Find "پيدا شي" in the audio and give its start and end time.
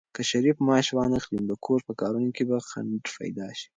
3.19-3.67